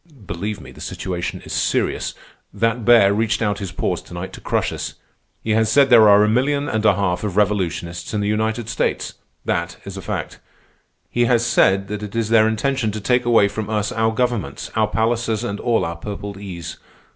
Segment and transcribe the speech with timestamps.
[0.25, 2.15] "Believe me, the situation is serious.
[2.51, 4.95] That bear reached out his paws tonight to crush us.
[5.43, 8.67] He has said there are a million and a half of revolutionists in the United
[8.67, 9.13] States.
[9.45, 10.39] That is a fact.
[11.11, 14.71] He has said that it is their intention to take away from us our governments,
[14.75, 16.77] our palaces, and all our purpled ease.